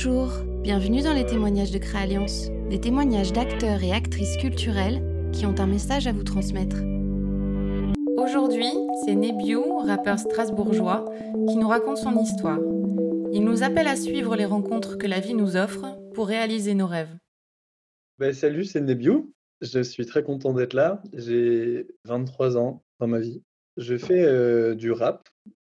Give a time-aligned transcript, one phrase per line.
[0.00, 0.30] Bonjour,
[0.62, 5.66] bienvenue dans les témoignages de Créalliance, des témoignages d'acteurs et actrices culturelles qui ont un
[5.66, 6.76] message à vous transmettre.
[8.16, 8.70] Aujourd'hui,
[9.04, 11.04] c'est Nebiou, rappeur strasbourgeois,
[11.48, 12.60] qui nous raconte son histoire.
[13.32, 16.86] Il nous appelle à suivre les rencontres que la vie nous offre pour réaliser nos
[16.86, 17.16] rêves.
[18.20, 19.34] Bah, salut, c'est Nebiou.
[19.62, 21.02] Je suis très content d'être là.
[21.12, 23.42] J'ai 23 ans dans ma vie.
[23.76, 25.28] Je fais euh, du rap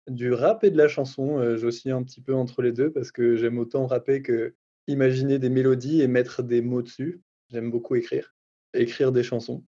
[0.09, 3.13] du rap et de la chanson, euh, j'oscille un petit peu entre les deux parce
[3.13, 4.55] que j'aime autant rapper que
[4.89, 7.21] imaginer des mélodies et mettre des mots dessus.
[7.51, 8.35] J'aime beaucoup écrire,
[8.75, 9.65] écrire des chansons.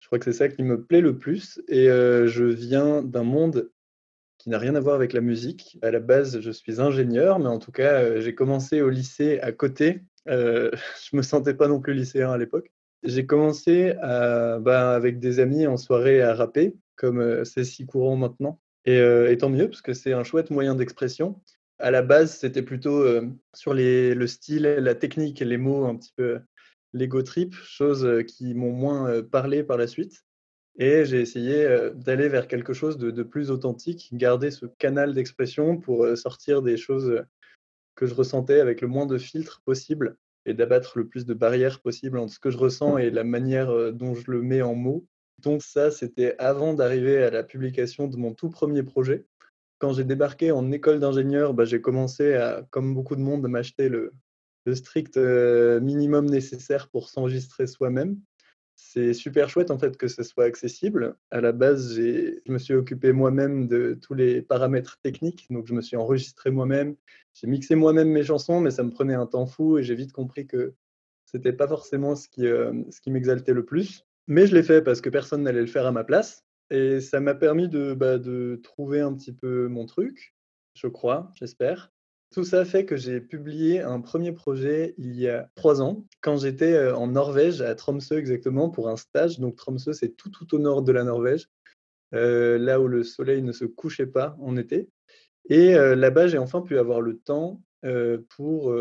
[0.00, 3.24] Je crois que c'est ça qui me plaît le plus et euh, je viens d'un
[3.24, 3.70] monde
[4.38, 5.78] qui n'a rien à voir avec la musique.
[5.82, 9.40] À la base, je suis ingénieur, mais en tout cas, euh, j'ai commencé au lycée
[9.40, 10.04] à côté.
[10.28, 10.70] Euh,
[11.10, 12.70] je me sentais pas non plus lycéen à l'époque.
[13.02, 18.16] J'ai commencé à, bah, avec des amis en soirée à rapper, comme c'est si courant
[18.16, 18.60] maintenant.
[18.86, 21.40] Et, tant mieux, parce que c'est un chouette moyen d'expression.
[21.78, 23.04] À la base, c'était plutôt
[23.52, 26.38] sur le style, la technique, les mots, un petit peu
[26.92, 30.24] l'ego trip, choses qui m'ont moins parlé par la suite.
[30.78, 36.06] Et j'ai essayé d'aller vers quelque chose de, plus authentique, garder ce canal d'expression pour
[36.16, 37.24] sortir des choses
[37.96, 41.80] que je ressentais avec le moins de filtres possible et d'abattre le plus de barrières
[41.80, 45.04] possible entre ce que je ressens et la manière dont je le mets en mots.
[45.42, 49.26] Donc ça, c'était avant d'arriver à la publication de mon tout premier projet.
[49.78, 53.88] Quand j'ai débarqué en école d'ingénieur, bah, j'ai commencé à, comme beaucoup de monde, m'acheter
[53.88, 54.12] le,
[54.72, 58.18] strict euh, minimum nécessaire pour s'enregistrer soi-même.
[58.74, 61.16] C'est super chouette en fait que ce soit accessible.
[61.30, 65.74] À la base, je me suis occupé moi-même de tous les paramètres techniques, donc je
[65.74, 66.96] me suis enregistré moi-même.
[67.32, 70.12] J'ai mixé moi-même mes chansons, mais ça me prenait un temps fou et j'ai vite
[70.12, 70.74] compris que
[71.24, 74.04] c'était pas forcément ce qui, euh, ce qui m'exaltait le plus.
[74.26, 76.44] Mais je l'ai fait parce que personne n'allait le faire à ma place.
[76.70, 80.34] Et ça m'a permis de, bah, de trouver un petit peu mon truc,
[80.74, 81.92] je crois, j'espère.
[82.34, 86.38] Tout ça fait que j'ai publié un premier projet il y a trois ans, quand
[86.38, 89.38] j'étais euh, en Norvège, à Tromsø exactement, pour un stage.
[89.38, 91.48] Donc Tromsø, c'est tout, tout au nord de la Norvège,
[92.14, 94.88] euh, là où le soleil ne se couchait pas en été.
[95.48, 97.62] Et euh, là-bas, j'ai enfin pu avoir le temps
[98.30, 98.74] pour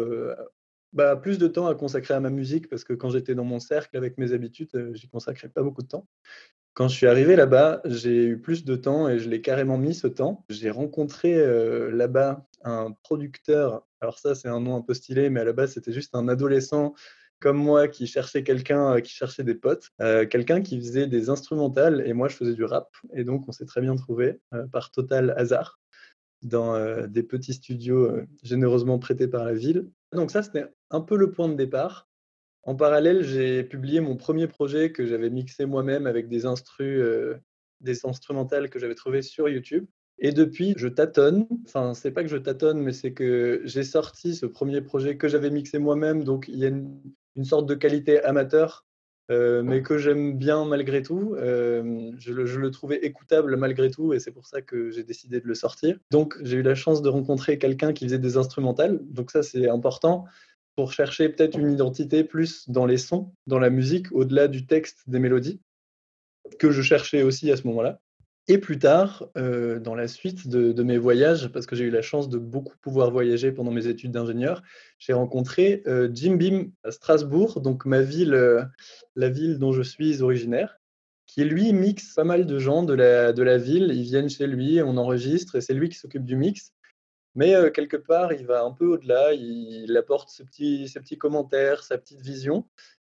[0.95, 3.59] bah, plus de temps à consacrer à ma musique parce que quand j'étais dans mon
[3.59, 6.07] cercle avec mes habitudes, euh, j'y consacrais pas beaucoup de temps.
[6.73, 9.93] Quand je suis arrivé là-bas, j'ai eu plus de temps et je l'ai carrément mis
[9.93, 10.45] ce temps.
[10.47, 13.85] J'ai rencontré euh, là-bas un producteur.
[13.99, 16.29] Alors ça, c'est un nom un peu stylé, mais à la base, c'était juste un
[16.29, 16.95] adolescent
[17.41, 22.03] comme moi qui cherchait quelqu'un, euh, qui cherchait des potes, quelqu'un qui faisait des instrumentales
[22.05, 22.89] et moi, je faisais du rap.
[23.13, 24.39] Et donc, on s'est très bien trouvé
[24.71, 25.77] par total hasard
[26.41, 29.89] dans des petits studios généreusement prêtés par la ville.
[30.13, 32.07] Donc ça, c'était un peu le point de départ.
[32.63, 37.03] En parallèle, j'ai publié mon premier projet que j'avais mixé moi-même avec des instrus,
[37.81, 39.85] des instrumentales que j'avais trouvées sur YouTube.
[40.17, 41.47] Et depuis, je tâtonne.
[41.67, 45.27] Enfin, c'est pas que je tâtonne, mais c'est que j'ai sorti ce premier projet que
[45.27, 46.23] j'avais mixé moi-même.
[46.23, 48.85] Donc, il y a une sorte de qualité amateur
[49.31, 51.35] euh, mais que j'aime bien malgré tout.
[51.37, 55.47] Euh, je, le, trouvais écoutable malgré tout, et c'est pour ça que j'ai décidé de
[55.47, 55.97] le sortir.
[56.11, 58.99] Donc, j'ai eu la chance de rencontrer quelqu'un qui faisait des instrumentales.
[59.03, 60.25] Donc, ça, c'est important
[60.75, 65.03] pour chercher peut-être une identité plus dans les sons, dans la musique, au-delà du texte,
[65.07, 65.61] des mélodies,
[66.59, 67.99] que je cherchais aussi à ce moment-là.
[68.47, 72.03] Et plus tard, euh, dans la suite de, mes voyages, parce que j'ai eu la
[72.03, 74.61] chance de beaucoup pouvoir voyager pendant mes études d'ingénieur,
[74.99, 78.63] j'ai rencontré euh, Jim Beam à Strasbourg, donc ma ville, euh,
[79.15, 80.77] la ville dont je suis originaire,
[81.25, 83.91] qui lui mixe pas mal de gens de la, de la ville.
[83.91, 86.71] Ils viennent chez lui, on enregistre, et c'est lui qui s'occupe du mix.
[87.35, 92.21] Mais quelque part, il va un peu au-delà, il, apporte ses petits, commentaires, sa petite
[92.21, 92.65] vision.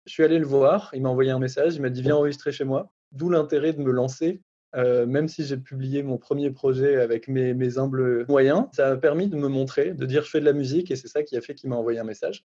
[0.06, 2.52] Je suis allé le voir, il m'a envoyé un message, il m'a dit viens enregistrer
[2.52, 2.92] chez moi.
[3.12, 4.42] D'où l'intérêt de me lancer
[4.76, 9.28] euh, même si j'ai publié mon premier projet avec mes, humbles moyens, ça m'a permis
[9.28, 11.42] de me montrer, de dire je fais de la musique et c'est ça qui a
[11.42, 12.46] fait qu'il m'a envoyé un message.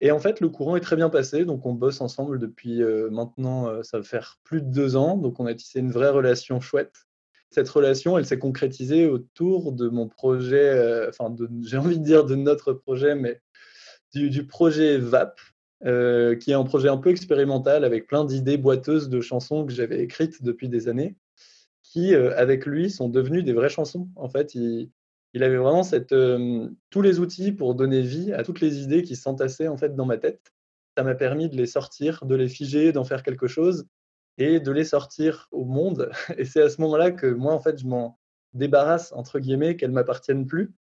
[0.00, 3.08] Et en fait, le courant est très bien passé, donc on bosse ensemble depuis euh,
[3.10, 6.10] maintenant, euh, ça va faire plus de deux ans, donc on a tissé une vraie
[6.10, 7.06] relation chouette.
[7.52, 12.34] Cette relation, elle s'est concrétisée autour de mon projet, enfin, j'ai envie de dire de
[12.34, 13.40] notre projet, mais
[14.14, 15.38] du, projet VAP,
[15.82, 20.00] qui est un projet un peu expérimental avec plein d'idées boiteuses de chansons que j'avais
[20.00, 21.16] écrites depuis des années
[21.92, 24.08] qui, euh, avec lui, sont devenus des vraies chansons.
[24.16, 24.90] En fait, il,
[25.34, 25.82] avait vraiment
[26.12, 29.94] euh, tous les outils pour donner vie à toutes les idées qui s'entassaient en fait
[29.94, 30.52] dans ma tête.
[30.96, 33.86] Ça m'a permis de les sortir, de les figer, d'en faire quelque chose
[34.38, 36.10] et de les sortir au monde.
[36.38, 38.18] Et c'est à ce moment-là que moi, en fait, je m'en
[38.54, 40.72] débarrasse, entre guillemets, qu'elles m'appartiennent plus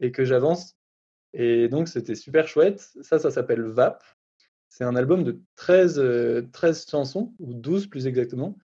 [0.00, 0.76] et que j'avance.
[1.32, 2.88] Et donc, c'était super chouette.
[3.02, 4.02] Ça, ça s'appelle VAP.
[4.68, 8.56] C'est un album de 13, 13 euh, chansons, ou 12 plus exactement.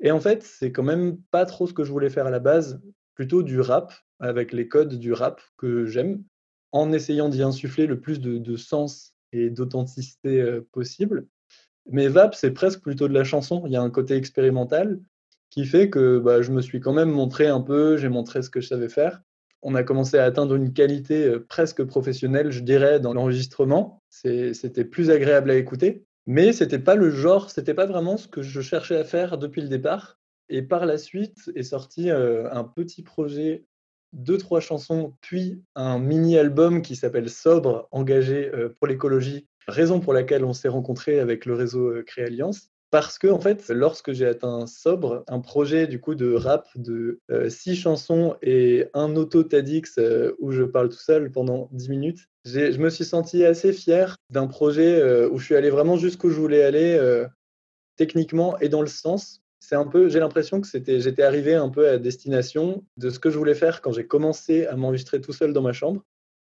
[0.00, 2.38] Et en fait, c'est quand même pas trop ce que je voulais faire à la
[2.38, 2.80] base,
[3.14, 6.22] plutôt du rap, avec les codes du rap que j'aime.
[6.70, 11.26] en essayant d'y insuffler le plus de, sens et d'authenticité possible.
[11.90, 13.62] Mais VAP, c'est presque plutôt de la chanson.
[13.66, 15.00] Il y a un côté expérimental
[15.50, 18.50] qui fait que bah, je me suis quand même montré un peu, j'ai montré ce
[18.50, 19.22] que je savais faire.
[19.62, 24.02] On a commencé à atteindre une qualité presque professionnelle, je dirais, dans l'enregistrement.
[24.10, 26.04] C'était plus agréable à écouter.
[26.26, 29.62] Mais c'était pas le genre, c'était pas vraiment ce que je cherchais à faire depuis
[29.62, 30.18] le départ.
[30.50, 33.64] Et par la suite est sorti un petit projet,
[34.12, 40.44] deux, trois chansons, puis un mini-album qui s'appelle Sobre, engagé pour l'écologie, raison pour laquelle
[40.44, 42.70] on s'est rencontré avec le réseau Créalliance.
[42.90, 47.20] Parce que, en fait, lorsque j'ai atteint Sobre, un projet du coup de rap de
[47.48, 50.00] six chansons et un auto TEDx
[50.38, 54.46] où je parle tout seul pendant dix minutes, je me suis senti assez fier d'un
[54.46, 56.98] projet où je suis allé vraiment jusqu'où je voulais aller
[57.96, 59.42] techniquement et dans le sens.
[59.60, 63.28] C'est un peu, j'ai l'impression que j'étais arrivé un peu à destination de ce que
[63.28, 66.02] je voulais faire quand j'ai commencé à m'enregistrer tout seul dans ma chambre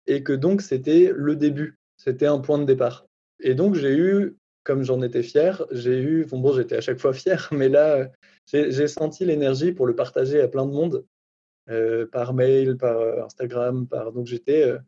[0.06, 3.06] et que donc c'était le début, c'était un point de départ.
[3.40, 6.98] Et donc j'ai eu comme j'en étais fier, j'ai eu, bon, bon j'étais à chaque
[6.98, 8.10] fois fier, mais là,
[8.52, 11.06] j'ai senti l'énergie pour le partager à plein de monde,
[11.70, 14.78] euh, par mail, par euh, Instagram, par donc j'étais, euh,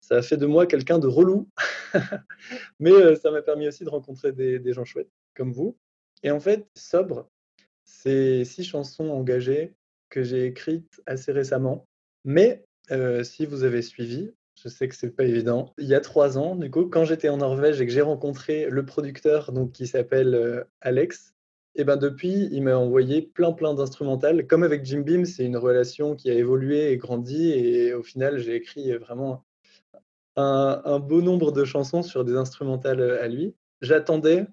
[0.00, 1.48] ça a fait de moi quelqu'un de relou,
[2.78, 5.76] mais ça m'a permis aussi de rencontrer des, des, gens chouettes comme vous.
[6.22, 7.28] Et en fait, sobre,
[7.82, 9.74] c'est six chansons engagées
[10.08, 11.88] que j'ai écrites assez récemment,
[12.24, 12.64] mais
[13.24, 14.30] si vous avez suivi,
[14.62, 15.74] je sais que c'est pas évident.
[15.78, 18.68] Il y a trois ans, du coup, quand j'étais en Norvège et que j'ai rencontré
[18.70, 21.34] le producteur donc, qui s'appelle euh, Alex,
[21.74, 24.46] et ben depuis, il m'a envoyé plein plein d'instrumentales.
[24.46, 27.50] Comme avec Jim Beam, c'est une relation qui a évolué et grandi.
[27.50, 29.44] Et au final, j'ai écrit vraiment
[30.36, 33.54] un, un, beau nombre de chansons sur des instrumentales euh, à lui.
[33.82, 34.46] J'attendais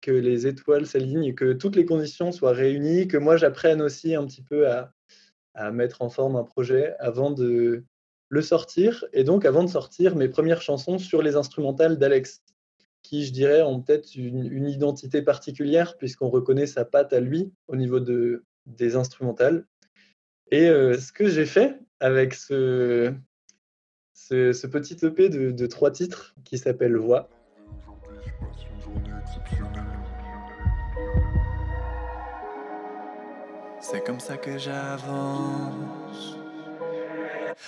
[0.00, 4.26] que les étoiles s'alignent, que toutes les conditions soient réunies, que moi j'apprenne aussi un
[4.26, 4.92] petit peu à
[5.72, 7.84] mettre en forme un projet avant de,
[8.28, 12.42] le sortir, et donc avant de sortir mes premières chansons sur les instrumentales d'Alex,
[13.02, 17.76] qui, je dirais, ont peut-être une, identité particulière, puisqu'on reconnaît sa patte à lui au
[17.76, 19.64] niveau de, des instrumentales.
[20.50, 23.14] Et euh, ce que j'ai fait avec ce,
[24.28, 27.28] petit EP de, de trois titres qui s'appelle Voix,
[33.88, 35.95] C'est comme ça que j'avance.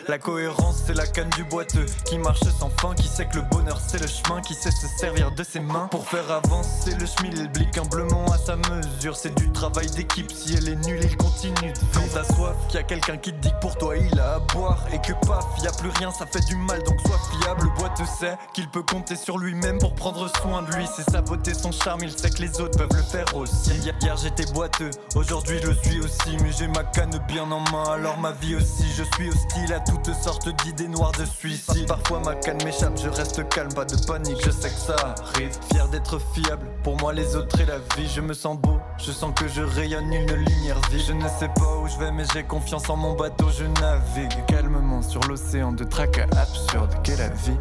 [0.07, 3.43] La cohérence, c'est la canne du boiteux qui marche sans fin, qui sait que le
[3.43, 7.05] bonheur, c'est le chemin, qui sait se servir de ses mains pour faire avancer le
[7.05, 7.31] chemin.
[7.35, 9.17] Il blique humblement à sa mesure.
[9.17, 10.31] C'est du travail d'équipe.
[10.31, 13.39] Si elle est nulle, il continue de Quand t'as soif, y a quelqu'un qui te
[13.39, 16.13] dit que pour toi il a à boire et que paf, y a plus rien,
[16.13, 17.65] ça fait du mal, donc sois fiable.
[17.65, 20.87] Le boiteux sait qu'il peut compter sur lui-même pour prendre soin de lui.
[20.95, 23.73] C'est sa beauté, son charme, il sait que les autres peuvent le faire aussi.
[24.01, 28.19] Hier j'étais boiteux, aujourd'hui je suis aussi, mais j'ai ma canne bien en main, alors
[28.19, 28.85] ma vie aussi.
[28.97, 31.87] Je suis hostile à toutes sortes d'idées noires de suicide.
[31.87, 35.51] Parfois ma canne m'échappe, je reste calme, pas de panique, je sais que ça arrive.
[35.71, 39.13] Fier d'être fiable, pour moi les autres et la vie, je me sens beau, je
[39.13, 41.05] sens que je rayonne une lumière vive.
[41.07, 44.45] Je ne sais pas où je vais, mais j'ai confiance en mon bateau, je navigue
[44.47, 47.57] calmement sur l'océan de tracas absurdes qu'est la vie.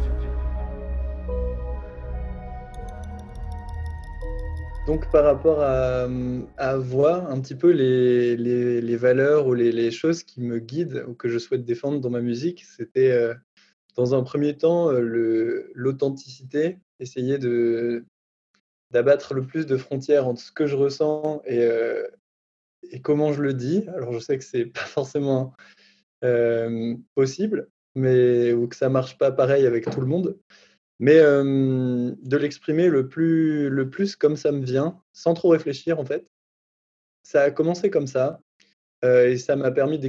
[4.88, 6.08] Donc par rapport à,
[6.78, 11.36] voir un petit peu les, valeurs ou les, choses qui me guident ou que je
[11.36, 13.34] souhaite défendre dans ma musique, c'était euh,
[13.96, 18.06] dans un premier temps euh, l'authenticité, essayer de
[18.90, 22.08] d'abattre le plus de frontières entre ce que je ressens et, euh,
[22.90, 23.84] et comment je le dis.
[23.88, 25.52] Alors je sais que c'est pas forcément
[27.14, 30.38] possible, mais ou que ça marche pas pareil avec tout le monde.
[31.00, 36.04] Mais de l'exprimer le plus, le plus comme ça me vient, sans trop réfléchir en
[36.04, 36.26] fait.
[37.22, 38.40] Ça a commencé comme ça
[39.04, 40.00] et ça m'a permis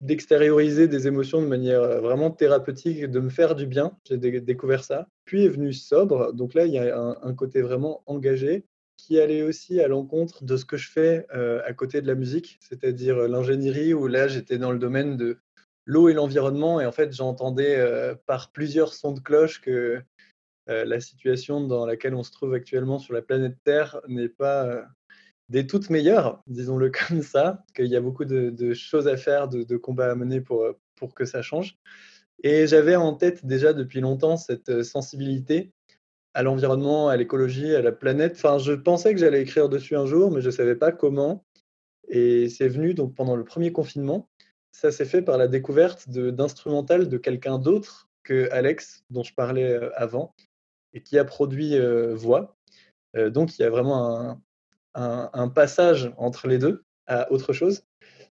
[0.00, 3.96] d'extérioriser des émotions de manière vraiment thérapeutique, de me faire du bien.
[4.08, 5.06] J'ai découvert ça.
[5.24, 6.32] Puis est venu sobre.
[6.32, 8.64] Donc là, il y a un, côté vraiment engagé
[8.96, 12.58] qui allait aussi à l'encontre de ce que je fais à côté de la musique,
[12.60, 15.38] c'est-à-dire l'ingénierie, où là, j'étais dans le domaine de
[15.84, 16.80] l'eau et l'environnement.
[16.80, 20.00] Et en fait, j'entendais par plusieurs sons de cloche que
[20.68, 24.66] euh, la situation dans laquelle on se trouve actuellement sur la planète Terre n'est pas
[24.66, 24.82] euh,
[25.48, 29.76] des toutes meilleures, disons-le comme ça, qu'il y a beaucoup de, choses à faire, de,
[29.76, 31.78] combats à mener pour, euh, pour que ça change.
[32.42, 35.72] Et j'avais en tête déjà depuis longtemps cette sensibilité
[36.34, 38.34] à l'environnement, à l'écologie, à la planète.
[38.36, 41.44] Enfin, je pensais que j'allais écrire dessus un jour, mais je ne savais pas comment.
[42.08, 44.28] Et c'est venu donc pendant le premier confinement.
[44.70, 49.80] Ça s'est fait par la découverte d'instrumental de quelqu'un d'autre que Alex, dont je parlais
[49.96, 50.34] avant,
[50.94, 51.76] et qui a produit
[52.14, 52.56] Voix.
[53.14, 54.40] donc il y a vraiment
[54.94, 57.82] un, passage entre les deux à autre chose.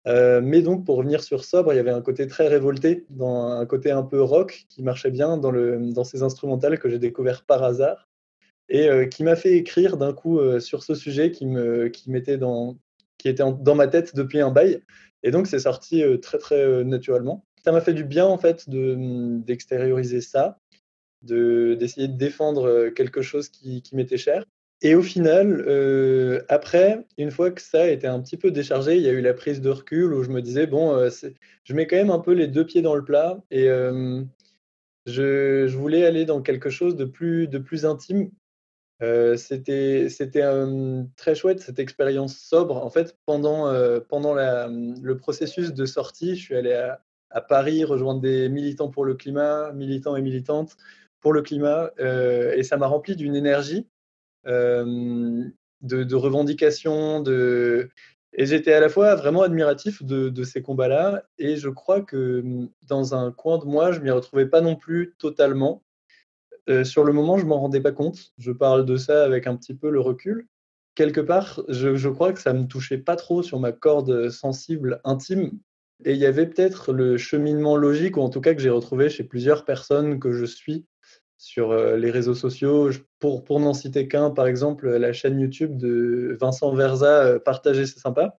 [0.06, 3.92] mais donc, pour revenir sur Sobre, il y avait un côté très révolté, un côté
[3.92, 8.10] un peu rock qui marchait bien dans, ces instrumentales que j'ai découvert par hasard
[8.70, 12.78] et qui m'a fait écrire d'un coup sur ce sujet qui, dans,
[13.18, 14.82] qui était dans ma tête depuis un bail.
[15.24, 17.46] Et donc, c'est sorti très, très naturellement.
[17.64, 20.60] Ça m'a fait du bien, en fait, d'extérioriser ça,
[21.24, 24.46] d'essayer de, défendre quelque chose qui, m'était cher.
[24.82, 25.66] Et au final,
[26.50, 29.22] après, une fois que ça a été un petit peu déchargé, il y a eu
[29.22, 31.10] la prise de recul où je me disais, bon,
[31.64, 33.68] je mets quand même un peu les deux pieds dans le plat et
[35.06, 38.30] je, voulais aller dans quelque chose de plus, de plus intime
[39.38, 40.08] c'était
[41.18, 42.78] très chouette cette expérience sobre.
[42.78, 43.72] En fait, pendant,
[44.08, 49.16] pendant le processus de sortie, je suis allé à, Paris rejoindre des militants pour le
[49.16, 50.78] climat, militants et militantes
[51.24, 53.88] pour le climat, et ça m'a rempli d'une énergie
[55.84, 57.90] de, de, revendication, de...
[58.34, 62.44] et j'étais à la fois vraiment admiratif de, ces combats-là, et je crois que
[62.88, 65.84] dans un coin de moi, je m'y retrouvais pas non plus totalement.
[66.70, 68.32] Euh, sur le moment, je m'en rendais pas compte.
[68.38, 70.48] Je parle de ça avec un petit peu le recul.
[70.96, 75.60] Quelque part, je, crois que ça me touchait pas trop sur ma corde sensible intime.
[76.06, 79.10] Et il y avait peut-être le cheminement logique, ou en tout cas que j'ai retrouvé
[79.10, 80.86] chez plusieurs personnes que je suis
[81.44, 82.90] sur euh, les réseaux sociaux.
[83.20, 88.00] Pour, n'en citer qu'un, par exemple, la chaîne YouTube de Vincent Verza, euh, Partager, c'est
[88.00, 88.40] sympa.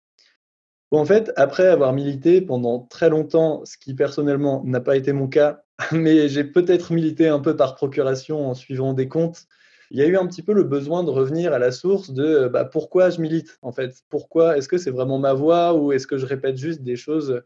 [0.92, 5.28] en fait, après avoir milité pendant très longtemps, ce qui personnellement n'a pas été mon
[5.28, 9.48] cas, mais j'ai peut-être milité un peu par procuration en suivant des comptes.
[9.92, 12.48] Il y a eu un petit peu le besoin de revenir à la source de
[12.48, 13.94] bah, pourquoi je milite en fait?
[14.08, 14.58] Pourquoi?
[14.58, 17.44] Est-ce que c'est vraiment ma voix ou est-ce que je répète juste des choses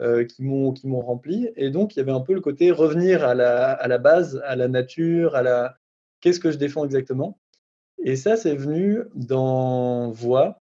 [0.00, 3.34] euh, qui m'ont rempli Et donc il y avait un peu le côté revenir à
[3.34, 5.76] la, à la base, à la nature, à la
[6.20, 7.38] qu'est-ce que je défends exactement.
[8.04, 10.60] Et ça c'est venu dans Voix,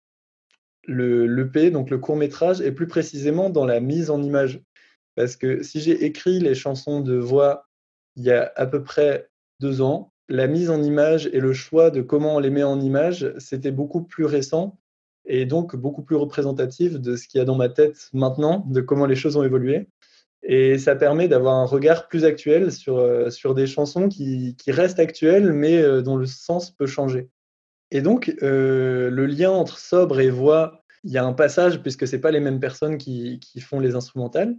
[0.87, 4.63] le l'EP, donc le court métrage, et plus précisément dans la mise en image.
[5.17, 7.67] Parce que si j'ai écrit les chansons de voix
[8.17, 9.29] il y a à peu près
[9.61, 12.81] deux ans, la mise en image et le choix de comment on les met en
[12.81, 14.79] image, c'était beaucoup plus récent
[15.27, 18.81] et donc beaucoup plus représentatif de ce qu'il y a dans ma tête maintenant, de
[18.81, 19.89] comment les choses ont évolué.
[20.43, 24.73] Et ça permet d'avoir un regard plus actuel sur, euh, sur des chansons qui, qui,
[24.73, 27.31] restent actuelles, mais euh, dont le sens peut changer.
[27.91, 32.07] Et donc, euh, le lien entre sobre et voix, il y a un passage, puisque
[32.07, 34.55] ce pas les mêmes personnes qui, qui font les instrumentales,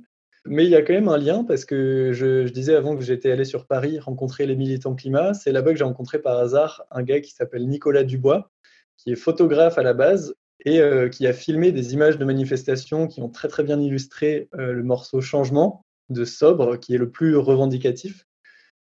[0.45, 3.31] mais il y a quand même un lien parce que je, disais avant que j'étais
[3.31, 5.33] allé sur Paris rencontrer les militants climat.
[5.33, 8.51] C'est là-bas que j'ai rencontré par hasard un gars qui s'appelle Nicolas Dubois,
[8.97, 13.07] qui est photographe à la base et euh, qui a filmé des images de manifestations
[13.07, 17.09] qui ont très très bien illustré euh, le morceau Changement de Sobre, qui est le
[17.09, 18.25] plus revendicatif.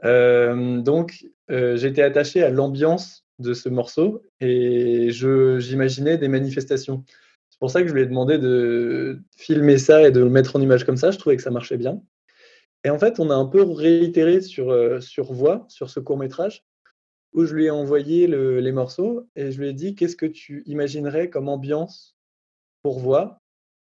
[0.04, 7.04] Euh, donc j'étais attaché à l'ambiance de ce morceau et j'imaginais des manifestations.
[7.50, 10.56] C'est pour ça que je lui ai demandé de filmer ça et de le mettre
[10.56, 11.12] en image comme ça.
[11.12, 12.02] Je trouvais que ça marchait bien.
[12.82, 16.64] Et en fait, on a un peu réitéré sur, sur Voix, sur ce court métrage,
[17.36, 20.62] où je lui ai envoyé les morceaux et je lui ai dit qu'est-ce que tu
[20.64, 22.16] imaginerais comme ambiance
[22.82, 23.38] pour Voix.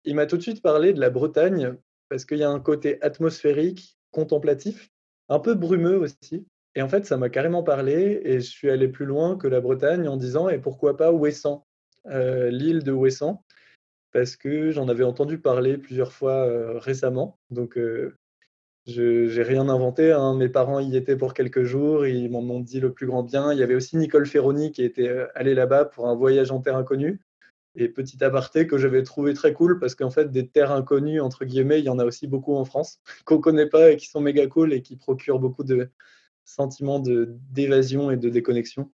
[0.05, 1.75] Il m'a tout de suite parlé de la Bretagne,
[2.11, 4.91] parce qu'il y a un côté atmosphérique, contemplatif,
[5.31, 6.47] un peu brumeux aussi.
[6.75, 9.61] Et en fait, ça m'a carrément parlé et je suis allé plus loin que la
[9.61, 11.67] Bretagne en disant et pourquoi pas Ouessant,
[12.07, 13.45] euh, l'île de Ouessant?
[14.13, 17.39] Parce que j'en avais entendu parler plusieurs fois récemment.
[17.51, 17.79] Donc,
[18.89, 20.13] je n'ai rien inventé.
[20.13, 20.35] Hein.
[20.35, 23.53] Mes parents y étaient pour quelques jours, ils m'en ont dit le plus grand bien.
[23.53, 26.77] Il y avait aussi Nicole Ferroni qui était allée là-bas pour un voyage en terre
[26.77, 27.21] inconnue.
[27.75, 31.45] Et petit aparté que j'avais trouvé très cool parce qu'en fait, des terres inconnues, entre
[31.45, 34.07] guillemets, il y en a aussi beaucoup en France qu'on ne connaît pas et qui
[34.07, 35.91] sont méga cool et qui procurent beaucoup de
[36.45, 38.91] sentiments d'évasion et de déconnexion.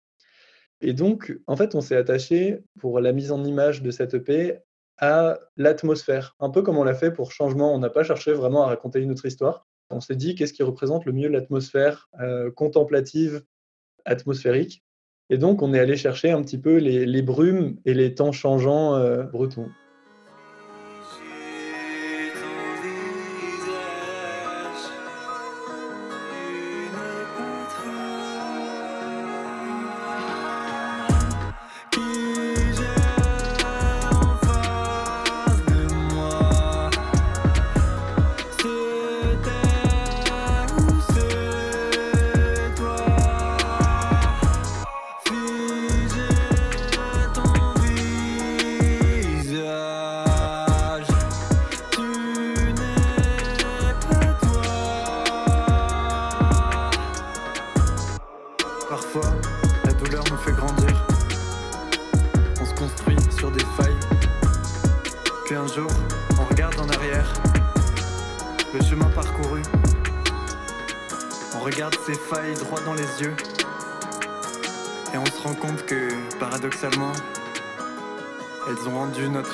[0.79, 4.57] Et donc, en fait, on s'est attaché pour la mise en image de cette EP
[4.97, 6.35] à l'atmosphère.
[6.39, 8.99] Un peu comme on l'a fait pour Changement, on n'a pas cherché vraiment à raconter
[9.01, 9.67] une autre histoire.
[9.91, 13.43] On s'est dit qu'est-ce qui représente le mieux l'atmosphère euh, contemplative,
[14.05, 14.83] atmosphérique?
[15.29, 18.95] Et donc on est allé chercher un petit peu les, brumes et les temps changeants
[18.95, 19.69] euh, bretons.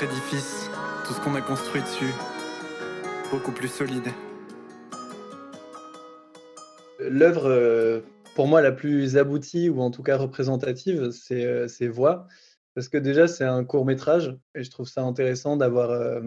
[0.04, 0.70] Édifice,
[1.06, 2.14] tout ce qu'on a construit dessus,
[3.32, 4.08] beaucoup plus solide.
[7.00, 8.02] L'œuvre, euh,
[8.36, 12.28] pour moi, la plus aboutie, ou en tout cas représentative, c'est euh, Voix.
[12.76, 16.22] Parce que déjà, c'est un court métrage, et je trouve ça intéressant d'avoir euh,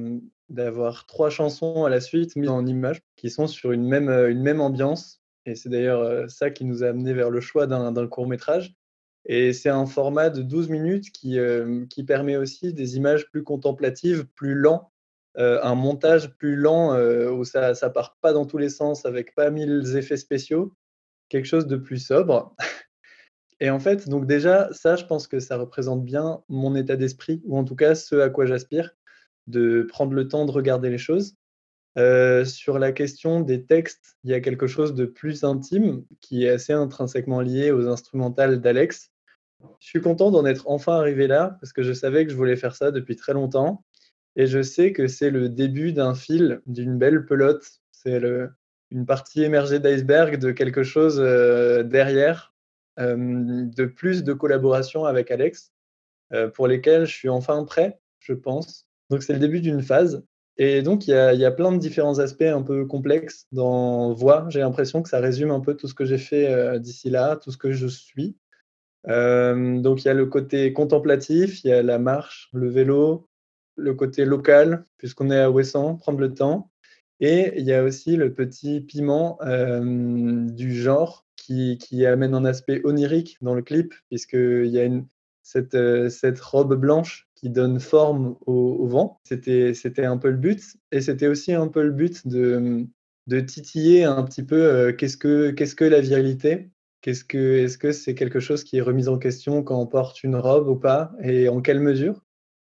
[0.49, 4.43] d'avoir trois chansons à la suite mises en images, qui sont sur une même, une
[4.43, 5.23] même ambiance.
[5.47, 8.75] Et c'est d'ailleurs ça qui nous a amené vers le choix d'un court métrage.
[9.33, 11.39] Et c'est un format de 12 minutes qui,
[11.89, 14.91] qui permet aussi des images plus contemplatives, plus lents,
[15.37, 16.97] un montage plus lent
[17.31, 20.75] où ça ne part pas dans tous les sens avec pas mille effets spéciaux,
[21.29, 22.57] quelque chose de plus sobre.
[23.61, 27.41] Et en fait, donc déjà, ça, je pense que ça représente bien mon état d'esprit,
[27.45, 28.97] ou en tout cas ce à quoi j'aspire,
[29.47, 31.37] de prendre le temps de regarder les choses.
[32.47, 36.51] sur la question des textes, il y a quelque chose de plus intime qui est
[36.51, 39.13] assez intrinsèquement lié aux instrumentales d'Alex.
[39.79, 42.57] Je suis content d'en être enfin arrivé là parce que je savais que je voulais
[42.57, 43.85] faire ça depuis très longtemps
[44.37, 47.67] et je sais que c'est le début d'un fil, d'une belle pelote.
[47.91, 48.21] C'est
[48.91, 52.55] une partie émergée d'iceberg de quelque chose derrière,
[52.99, 55.73] de plus de collaboration avec Alex,
[56.55, 58.87] pour lesquelles je suis enfin prêt, je pense.
[59.11, 60.25] Donc c'est le début d'une phase.
[60.57, 64.47] Et donc il y, a, plein de différents aspects un peu complexes dans Voix.
[64.51, 67.51] J'ai l'impression que ça résume un peu tout ce que j'ai fait d'ici là, tout
[67.51, 68.37] ce que je suis.
[69.07, 73.29] Donc il y a le côté contemplatif, il y a la marche, le vélo,
[73.77, 76.71] le côté local, puisqu'on est à Ouessant, prendre le temps.
[77.21, 79.39] Et il y a aussi le petit piment
[79.83, 85.07] du genre qui, amène un aspect onirique dans le clip, puisqu'il y a une,
[85.43, 89.21] cette, robe blanche qui donne forme au, vent.
[89.25, 90.63] C'était un peu le but.
[90.93, 92.87] Et c'était aussi un peu le but de,
[93.27, 97.93] de titiller un petit peu qu'est-ce que, qu'est-ce que la virilité Qu'est-ce que, Est-ce que
[97.93, 101.13] c'est quelque chose qui est remis en question quand on porte une robe ou pas?
[101.23, 102.23] Et en quelle mesure?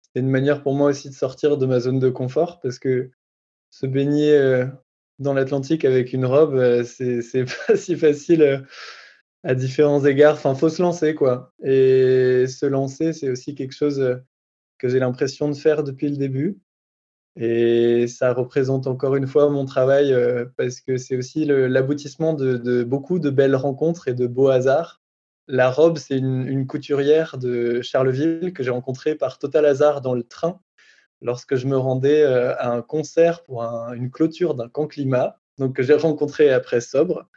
[0.02, 3.10] C'est une manière pour moi aussi de sortir de ma zone de confort parce que
[3.70, 4.66] se baigner euh,
[5.18, 8.58] dans l'Atlantique avec une robe, euh, c'est pas si facile euh,
[9.44, 10.34] à différents égards.
[10.34, 11.52] Enfin, faut se lancer, quoi.
[11.62, 14.20] Et se lancer, c'est aussi quelque chose
[14.78, 16.58] que j'ai l'impression de faire depuis le début.
[17.40, 20.14] Et ça représente encore une fois mon travail
[20.56, 25.00] parce que c'est aussi l'aboutissement de, beaucoup de belles rencontres et de beaux hasards
[25.48, 30.22] la robe, c'est une, couturière de Charleville que j'ai rencontrée par total hasard dans le
[30.22, 30.60] train
[31.22, 35.74] lorsque je me rendais euh, à un concert pour une clôture d'un camp climat, donc
[35.74, 37.28] que j'ai rencontré après Sobre.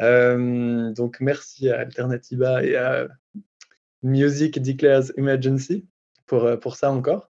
[0.00, 3.08] Euh, donc merci à Alternativa et à
[4.02, 5.86] Music Declares Emergency
[6.26, 7.31] pour, euh, pour ça encore.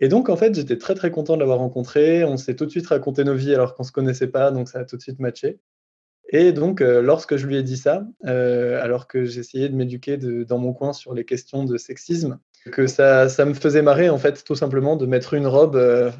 [0.00, 2.24] Et donc, en fait, j'étais très très content de l'avoir rencontré.
[2.24, 4.68] On s'est tout de suite raconté nos vies alors qu'on ne se connaissait pas, donc
[4.68, 5.60] ça a tout de suite matché.
[6.34, 10.16] Et donc, euh, lorsque je lui ai dit ça, euh, alors que j'essayais de m'éduquer
[10.16, 12.38] dans mon coin sur les questions de sexisme,
[12.70, 16.10] que ça, ça, me faisait marrer, en fait, tout simplement, de mettre une robe euh,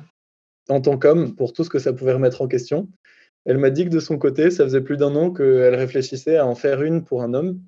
[0.69, 2.89] en tant qu'homme pour tout ce que ça pouvait remettre en question.
[3.47, 6.47] Elle m'a dit que de son côté, ça faisait plus d'un an qu'elle réfléchissait à
[6.47, 7.61] en faire une pour un homme.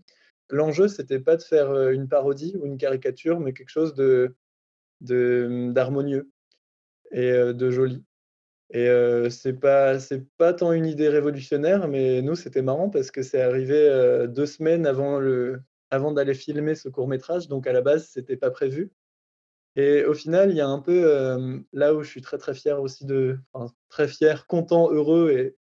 [0.50, 4.36] L'enjeu, c'était pas de faire une parodie ou une caricature, mais quelque chose de
[5.00, 6.30] d'harmonieux
[7.12, 8.04] et de joli.
[8.70, 8.88] Et
[9.30, 13.40] c'est pas c'est pas tant une idée révolutionnaire, mais nous c'était marrant parce que c'est
[13.40, 18.08] arrivé deux semaines avant le avant d'aller filmer ce court métrage, donc à la base
[18.08, 18.90] c'était pas prévu.
[19.76, 22.80] Et au final, il y a un peu là où je suis très très fier
[22.80, 23.38] aussi de,
[23.88, 25.56] très fier, content, heureux et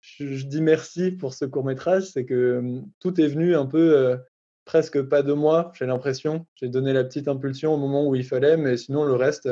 [0.00, 4.18] je, dis merci pour ce court métrage, c'est que tout est venu un peu
[4.66, 6.46] presque pas de moi, j'ai l'impression.
[6.56, 9.48] J'ai donné la petite impulsion au moment où il fallait, mais sinon le reste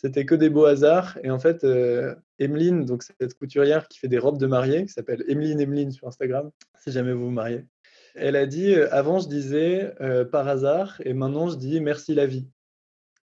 [0.00, 1.18] c'était que des beaux hasards.
[1.24, 4.92] Et en fait, euh, Emeline, donc cette couturière qui fait des robes de mariée, qui
[4.92, 6.52] s'appelle Emeline Emeline sur Instagram,
[6.84, 7.64] si jamais vous vous mariez,
[8.14, 12.14] elle a dit euh, avant je disais euh, par hasard et maintenant je dis merci
[12.14, 12.48] la vie.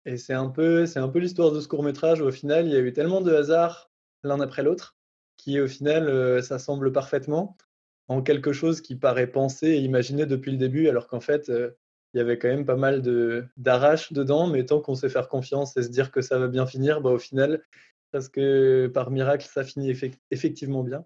[0.05, 0.85] Et c'est un peu,
[1.15, 3.91] l'histoire de ce court métrage où au final il y a eu tellement de hasards
[4.25, 4.97] l'un après l'autre
[5.37, 7.57] qui au final ça semble parfaitement
[8.09, 11.51] en quelque chose qui paraît pensé et imaginé depuis le début alors qu'en fait
[12.15, 15.77] il y avait quand même pas mal de dedans, mais tant qu'on sait faire confiance
[15.77, 17.63] et se dire que ça va bien finir, bah, au final,
[18.13, 19.93] parce que par miracle, ça finit
[20.31, 21.05] effectivement bien.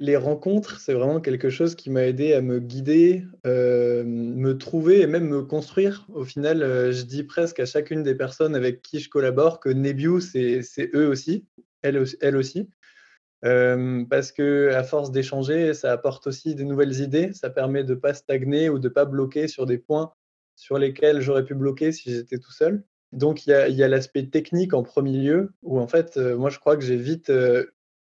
[0.00, 5.00] Les rencontres, c'est vraiment quelque chose qui m'a aidé à me guider, euh, me trouver
[5.00, 6.06] et même me construire.
[6.12, 9.68] Au final, euh, je dis presque à chacune des personnes avec qui je collabore que
[9.68, 11.44] Nebiu, c'est eux aussi,
[11.82, 12.68] elle, elle aussi
[14.08, 17.32] parce que à force d'échanger, ça apporte aussi des nouvelles idées.
[17.32, 20.12] Ça permet de ne pas stagner ou de ne pas bloquer sur des points
[20.56, 22.84] sur lesquels j'aurais pu bloquer si j'étais tout seul.
[23.12, 26.76] Donc il y a, l'aspect technique en premier lieu, où en fait, moi je crois
[26.76, 27.30] que j'ai vite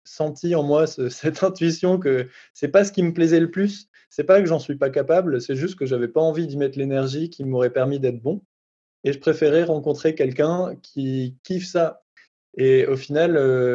[0.03, 3.89] senti en moi cette intuition que c'est pas ce qui me plaisait le plus.
[4.09, 6.77] C'est pas que j'en suis pas capable, c'est juste que j'avais pas envie d'y mettre
[6.77, 8.43] l'énergie qui m'aurait permis d'être bon.
[9.03, 12.03] Et je préférais rencontrer quelqu'un qui kiffe ça.
[12.55, 13.31] Et au final,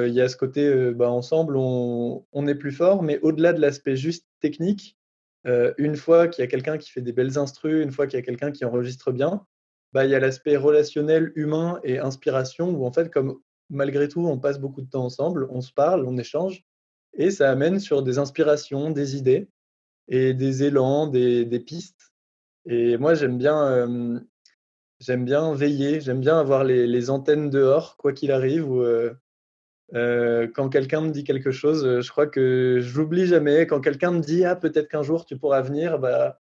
[0.06, 3.96] il y a ce côté, bah, ensemble, on, est plus fort, mais au-delà de l'aspect
[3.96, 4.96] juste technique,
[5.44, 8.22] une fois qu'il y a quelqu'un qui fait des belles instrus, une fois qu'il y
[8.22, 9.44] a quelqu'un qui enregistre bien,
[9.92, 14.26] bah, il y a l'aspect relationnel, humain et inspiration, où en fait, comme malgré tout,
[14.26, 16.64] on passe beaucoup de temps ensemble, on se parle, on échange,
[17.14, 19.48] et ça amène sur des inspirations, des idées,
[20.08, 22.12] et des élans, des, pistes.
[22.66, 24.22] Et moi, j'aime bien,
[25.00, 28.84] j'aime bien veiller, j'aime bien avoir les, antennes dehors, quoi qu'il arrive, ou
[29.92, 33.66] quand quelqu'un me dit quelque chose, je crois que je l'oublie jamais.
[33.66, 36.40] Quand quelqu'un me dit, ah, peut-être qu'un jour tu pourras venir, bah,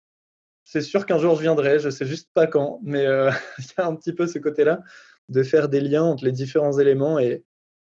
[0.64, 3.04] c'est sûr qu'un jour je viendrai, je sais juste pas quand, mais
[3.60, 4.82] il y a un petit peu ce côté-là
[5.30, 7.44] de faire des liens entre les différents éléments et,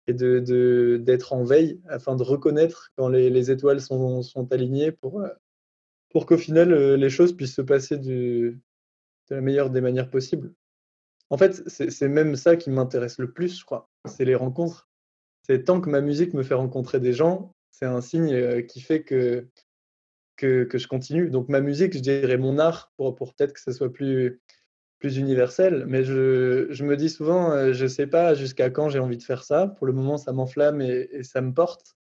[0.09, 5.23] de, d'être en veille afin de reconnaître quand les, étoiles sont, alignées pour,
[6.11, 7.99] pour qu'au final les choses puissent se passer
[9.35, 10.53] la meilleure des manières possibles.
[11.31, 13.89] En fait, c'est même ça qui m'intéresse le plus, je crois.
[14.05, 14.89] C'est les rencontres.
[15.43, 19.03] C'est tant que ma musique me fait rencontrer des gens, c'est un signe qui fait
[19.03, 19.49] que,
[20.37, 21.31] que, je continue.
[21.31, 24.41] Donc ma musique, je dirais mon art, pour, pour peut-être que ce soit plus,
[25.03, 25.85] plus universel.
[25.89, 29.19] Mais je, je me dis souvent, euh, je ne sais pas jusqu'à quand j'ai envie
[29.19, 29.67] de faire ça.
[29.67, 31.97] Pour le moment, ça m'enflamme et, ça me porte.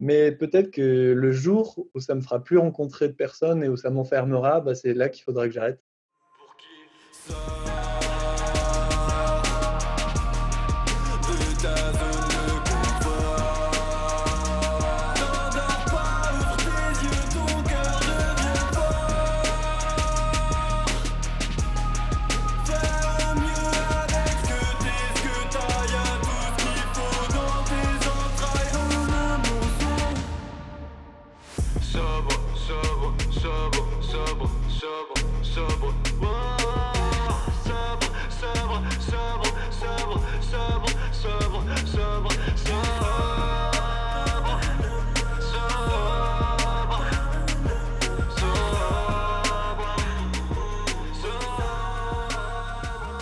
[0.00, 3.76] Mais peut-être que le jour où ça me fera plus rencontrer de personnes et où
[3.76, 5.80] ça m'enfermera, bah, c'est là qu'il faudra que j'arrête.
[7.28, 7.59] so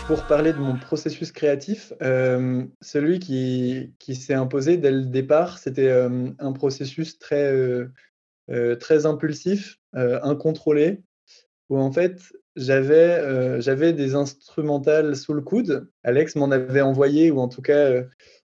[0.09, 5.59] pour parler de mon processus créatif, euh, celui qui, qui s'est imposé dès le départ,
[5.59, 7.53] c'était euh, un processus très,
[8.49, 11.03] euh, très impulsif, incontrôlé,
[11.69, 12.23] où en fait
[12.57, 15.91] j'avais j'avais des instrumentales sous le coude.
[16.05, 18.03] Alex m'en avait envoyé, ou en tout cas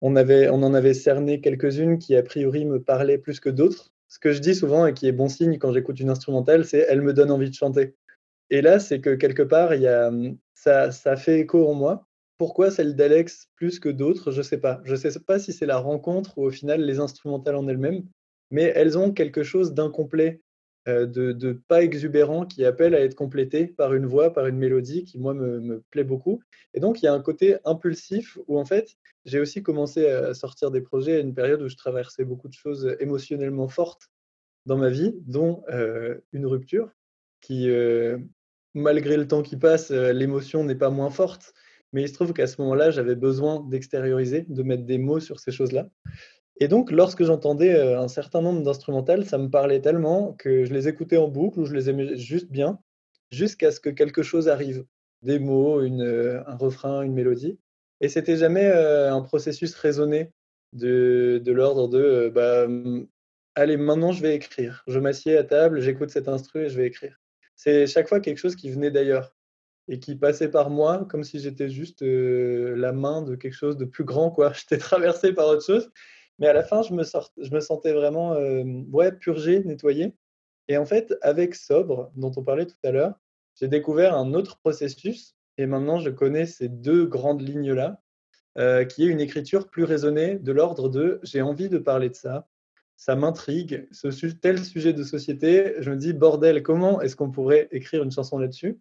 [0.01, 3.91] on, avait, on en avait cerné quelques-unes qui a priori me parlaient plus que d'autres.
[4.09, 6.85] Ce que je dis souvent et qui est bon signe quand j'écoute une instrumentale, c'est
[6.87, 7.95] elle me donne envie de chanter.
[8.51, 10.11] Et là, c'est que quelque part, il y a,
[10.91, 12.07] ça, fait écho en moi.
[12.37, 14.81] Pourquoi celle d'Alex plus que d'autres Je ne sais pas.
[14.83, 18.03] Je ne sais pas si c'est la rencontre ou au final les instrumentales en elles-mêmes,
[18.51, 20.41] mais elles ont quelque chose d'incomplet,
[20.87, 25.03] euh, de, pas exubérant qui appelle à être complété par une voix, par une mélodie
[25.03, 26.41] qui, moi, me, me plaît beaucoup.
[26.73, 30.33] Et donc, il y a un côté impulsif où, en fait, j'ai aussi commencé à
[30.33, 34.09] sortir des projets à une période où je traversais beaucoup de choses émotionnellement fortes
[34.65, 36.91] dans ma vie, dont euh, une rupture
[37.41, 38.17] qui, euh,
[38.77, 41.53] malgré le temps qui passe, euh, l'émotion n'est pas moins forte.
[41.93, 45.39] Mais il se trouve qu'à ce moment-là, j'avais besoin d'extérioriser, de mettre des mots sur
[45.39, 45.89] ces choses-là.
[46.59, 50.73] Et donc, lorsque j'entendais euh, un certain nombre d'instrumentales, ça me parlait tellement que je
[50.73, 52.79] les écoutais en boucle ou je les aimais juste bien,
[53.31, 54.85] jusqu'à ce que quelque chose arrive.
[55.23, 57.59] Des mots, euh, un refrain, une mélodie.
[57.99, 60.31] Et c'était jamais un processus raisonné
[60.73, 62.67] de, de l'ordre de bah,
[63.55, 64.83] allez, maintenant je vais écrire.
[64.85, 67.17] Je m'assieds à table, j'écoute cet instru et je vais écrire
[67.57, 69.35] c'est chaque fois quelque chose qui venait d'ailleurs
[69.89, 73.85] et qui passait par moi comme si j'étais juste la main de quelque chose de
[73.85, 74.31] plus grand.
[74.31, 74.53] quoi.
[74.53, 75.89] J'étais traversé par autre chose.
[76.39, 80.13] Mais à la fin, je me, je me sentais vraiment euh, ouais, purgé, nettoyé.
[80.67, 83.15] Et en fait, avec Sobre, dont on parlait tout à l'heure,
[83.55, 85.35] j'ai découvert un autre processus.
[85.57, 87.99] Et maintenant, je connais ces deux grandes lignes-là,
[88.85, 92.47] qui est une écriture plus raisonnée de l'ordre de j'ai envie de parler de ça,
[92.97, 93.87] ça m'intrigue,
[94.41, 98.39] tel sujet de société, je me dis, bordel, comment est-ce qu'on pourrait écrire une chanson
[98.39, 98.79] là-dessus?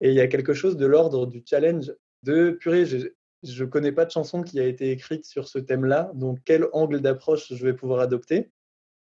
[0.00, 3.08] Et il y a quelque chose de l'ordre du challenge, de purée, je
[3.42, 7.00] ne connais pas de chanson qui a été écrite sur ce thème-là, donc quel angle
[7.00, 8.50] d'approche je vais pouvoir adopter?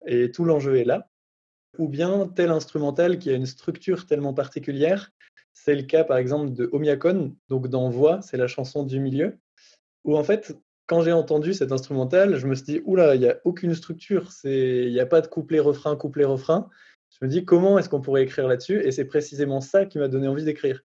[0.06, 1.08] Et tout l'enjeu est là.
[1.78, 5.12] Ou bien tel instrumental qui a une structure tellement particulière,
[5.52, 9.38] c'est le cas par exemple de Omiakon, donc dans Voix, c'est la chanson du milieu,
[10.04, 13.28] où en fait quand j'ai entendu cet instrumental, je me suis dit, oula, il n'y
[13.28, 16.68] a aucune structure, il n'y a pas de couplet-refrain, couplet-refrain.
[17.10, 18.82] Je me dis, comment est-ce qu'on pourrait écrire là-dessus?
[18.84, 20.84] Et c'est précisément ça qui m'a donné envie d'écrire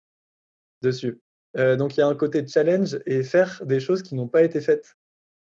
[0.81, 1.21] dessus.
[1.55, 4.61] donc il y a un côté challenge et faire des choses qui n'ont pas été
[4.61, 4.95] faites.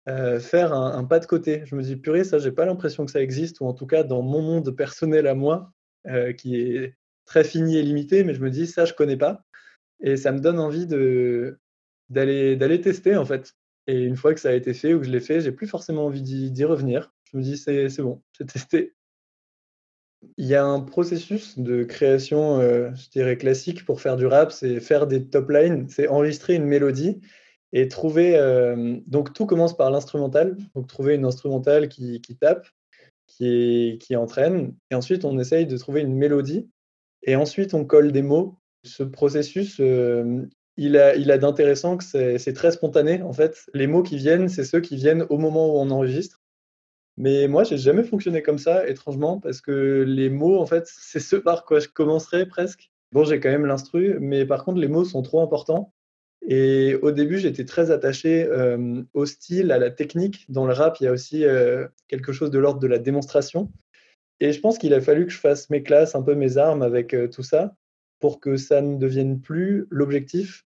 [0.07, 1.63] faire un, pas de côté.
[1.65, 4.03] Je me dis, purée, ça, j'ai pas l'impression que ça existe, ou en tout cas
[4.03, 5.73] dans mon monde personnel à moi,
[6.37, 9.45] qui est très fini et limité, mais je me dis, ça, je connais pas.
[10.01, 13.55] Et ça me donne envie d'aller tester, en fait.
[13.87, 15.67] Et une fois que ça a été fait ou que je l'ai fait, j'ai plus
[15.67, 17.13] forcément envie d'y, revenir.
[17.25, 18.95] Je me dis, c'est, bon, j'ai testé.
[20.37, 24.79] Il y a un processus de création, je dirais, classique pour faire du rap, c'est
[24.81, 27.21] faire des top lines, c'est enregistrer une mélodie
[27.73, 28.37] et trouver.
[29.07, 32.69] donc tout commence par l'instrumental, donc trouver une instrumentale qui, tape,
[33.27, 36.69] qui, qui entraîne, et ensuite on essaye de trouver une mélodie
[37.23, 38.59] et ensuite, on colle des mots.
[38.85, 40.47] Ce processus, euh,
[40.83, 43.21] il a, d'intéressant que c'est très spontané.
[43.23, 46.41] En fait, les mots qui viennent, c'est ceux qui viennent au moment où on enregistre.
[47.19, 51.21] Mais moi, j'ai jamais fonctionné comme ça, étrangement, parce que les mots, en fait, c'est
[51.21, 52.91] ce par quoi je commencerai presque.
[53.13, 55.93] Bon, j'ai quand même l'instru, mais par contre, les mots sont trop importants.
[56.49, 60.47] Et au début, j'étais très attaché euh, au style, à la technique.
[60.49, 63.71] Dans le rap, il y a aussi euh, quelque chose de l'ordre de la démonstration.
[64.41, 66.81] Et je pense qu'il a fallu que je fasse mes classes, un peu mes armes
[66.81, 67.75] avec euh, tout ça,
[68.19, 70.65] pour que ça ne devienne plus l'objectif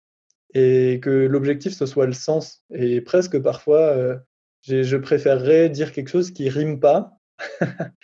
[0.57, 2.63] et que l'objectif, ce soit le sens.
[2.73, 4.17] Et presque parfois, euh,
[4.63, 7.19] je préférerais dire quelque chose qui rime pas,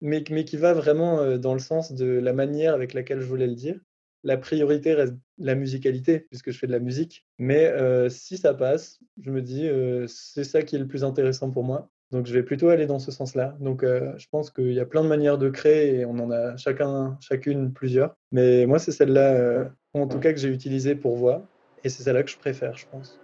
[0.00, 3.26] mais, mais, qui va vraiment euh, dans le sens de la manière avec laquelle je
[3.26, 3.78] voulais le dire.
[4.22, 7.26] La priorité reste la musicalité, puisque je fais de la musique.
[7.38, 7.72] Mais
[8.10, 9.66] si ça passe, je me dis,
[10.08, 11.90] c'est ça qui est le plus intéressant pour moi.
[12.10, 13.56] Donc je vais plutôt aller dans ce sens-là.
[13.60, 16.30] Donc euh, je pense qu'il y a plein de manières de créer et on en
[16.30, 18.16] a chacun, chacune plusieurs.
[18.32, 21.46] Mais moi c'est celle-là, euh, en tout cas que j'ai utilisée pour voix.
[21.84, 23.18] Et c'est celle-là que je préfère, je pense.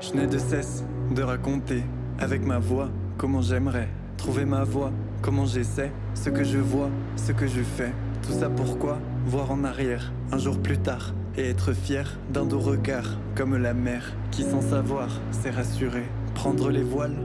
[0.00, 1.82] Je n'ai de cesse de raconter
[2.18, 3.88] avec ma voix comment j'aimerais
[4.20, 7.90] trouver ma voix, comment j'essaie, ce que je vois, ce que je fais.
[8.22, 12.60] Tout ça pourquoi Voir en arrière, un jour plus tard, et être fier d'un doux
[12.60, 16.04] regard, comme la mer, qui sans savoir s'est rassurée.
[16.34, 17.16] Prendre les voiles,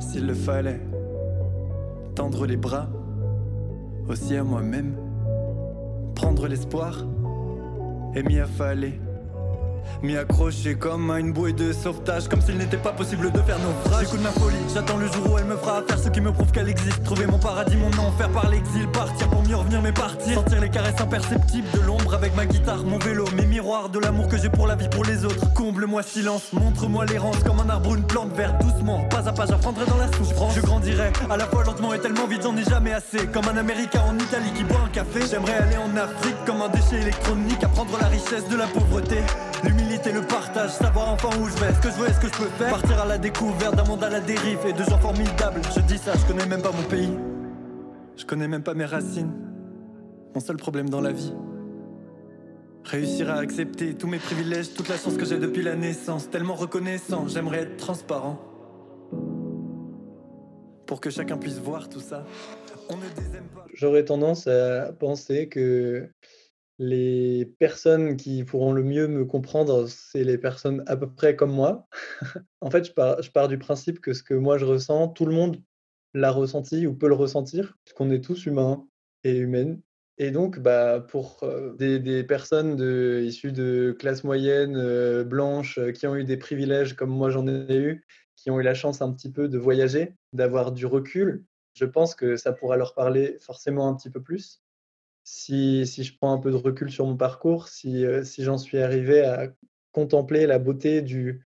[0.00, 0.80] s'il le fallait.
[2.16, 2.88] Tendre les bras,
[4.08, 4.96] aussi à moi-même.
[6.14, 7.04] Prendre l'espoir,
[8.14, 8.98] et m'y affaler
[10.02, 13.58] M'y accrocher comme à une bouée de sauvetage Comme s'il n'était pas possible de faire
[13.58, 14.04] naufrage.
[14.04, 16.50] J'écoute ma folie, j'attends le jour où elle me fera faire ce qui me prouve
[16.52, 17.02] qu'elle existe.
[17.04, 20.34] Trouver mon paradis, mon enfer par l'exil Partir pour mieux revenir mais partir.
[20.34, 24.28] Sentir les caresses imperceptibles de l'ombre avec ma guitare, mon vélo Mes miroirs de l'amour
[24.28, 25.52] que j'ai pour la vie, pour les autres.
[25.54, 29.86] Comble-moi silence, montre-moi l'errance Comme un arbre, une plante verte, doucement Pas à pas, j'apprendrai
[29.86, 30.54] dans la souffrance.
[30.54, 33.26] Je grandirai, à la fois lentement et tellement vite, j'en ai jamais assez.
[33.26, 35.20] Comme un américain en Italie qui boit un café.
[35.30, 39.16] J'aimerais aller en Afrique comme un déchet électronique Apprendre la richesse de la pauvreté
[39.64, 42.38] L'humilité, le partage, savoir enfin où je vais, ce que je veux ce que je
[42.38, 42.70] peux faire.
[42.70, 45.60] Partir à la découverte d'un monde à la dérive et de gens formidables.
[45.74, 47.12] Je dis ça, je connais même pas mon pays.
[48.16, 49.32] Je connais même pas mes racines.
[50.34, 51.34] Mon seul problème dans la vie.
[52.84, 56.30] Réussir à accepter tous mes privilèges, toute la chance que j'ai depuis la naissance.
[56.30, 58.38] Tellement reconnaissant, j'aimerais être transparent.
[60.86, 62.24] Pour que chacun puisse voir tout ça.
[62.88, 63.66] On ne désaime pas.
[63.74, 66.08] J'aurais tendance à penser que
[66.78, 71.52] les personnes qui pourront le mieux me comprendre, c'est les personnes à peu près comme
[71.52, 71.86] moi.
[72.60, 75.62] En fait, je pars du principe que ce que moi je ressens, tout le monde
[76.14, 78.86] l'a ressenti ou peut le ressentir, puisqu'on est tous humains
[79.24, 79.80] et humaines.
[80.18, 82.80] Et donc, bah, pour, euh, des personnes
[83.22, 87.46] issues de classe moyenne, euh, blanches, euh, qui ont eu des privilèges comme moi j'en
[87.46, 91.44] ai eu, qui ont eu la chance un petit peu de voyager, d'avoir du recul,
[91.74, 94.62] je pense que ça pourra leur parler forcément un petit peu plus
[95.26, 99.22] si, je prends un peu de recul sur mon parcours, si, euh, j'en suis arrivé
[99.22, 99.52] à
[99.90, 101.44] contempler la beauté du,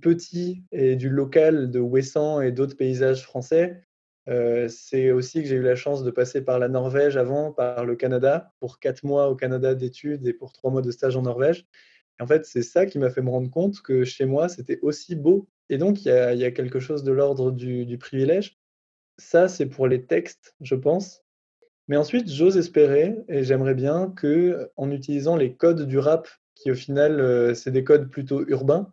[0.00, 3.82] petit et du local de Ouessant et d'autres paysages français,
[4.28, 7.84] euh, c'est aussi que j'ai eu la chance de passer par la Norvège avant, par
[7.84, 11.22] le Canada, pour quatre mois au Canada d'études et pour trois mois de stage en
[11.22, 11.66] Norvège.
[12.20, 14.78] Et en fait, c'est ça qui m'a fait me rendre compte que chez moi, c'était
[14.82, 15.48] aussi beau.
[15.70, 18.60] Et donc, il y a, quelque chose de l'ordre du privilège.
[19.18, 21.25] Ça, c'est pour les textes, je pense.
[21.88, 26.70] Mais ensuite, j'ose espérer et j'aimerais bien que, en utilisant les codes du rap, qui
[26.70, 28.92] au final, euh, c'est des codes plutôt urbains.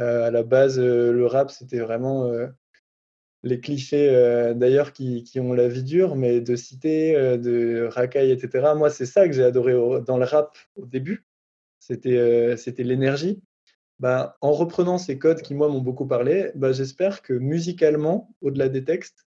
[0.00, 2.30] Euh, à la base, euh, le rap, c'était vraiment
[3.42, 4.10] les clichés,
[4.56, 8.74] d'ailleurs, qui, ont la vie dure, mais de cité, de racaille, etc.
[8.76, 11.24] Moi, c'est ça que j'ai adoré dans le rap au début.
[11.78, 13.40] C'était c'était l'énergie.
[14.00, 18.68] Bah, en reprenant ces codes qui, moi, m'ont beaucoup parlé, bah, j'espère que musicalement, au-delà
[18.68, 19.25] des textes,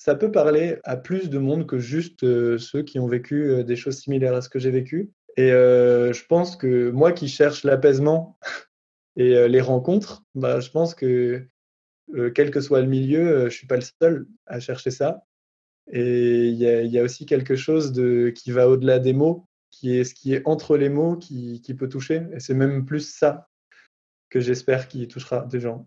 [0.00, 3.62] ça peut parler à plus de monde que juste euh, ceux qui ont vécu euh,
[3.62, 5.10] des choses similaires à ce que j'ai vécu.
[5.36, 8.38] Et euh, je pense que moi qui cherche l'apaisement
[9.16, 11.46] et les rencontres, bah, je pense que
[12.34, 15.22] quel que soit le milieu, je suis pas le seul à chercher ça.
[15.92, 20.04] Et il y a, aussi quelque chose de, qui va au-delà des mots, qui est
[20.04, 22.22] ce qui est entre les mots qui, qui peut toucher.
[22.32, 23.48] Et c'est même plus ça
[24.30, 25.86] que j'espère qui touchera des gens.